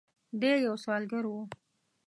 د 0.39 0.41
ی 0.53 0.55
یو 0.65 0.75
سوداګر 0.83 1.23
و. 1.27 1.33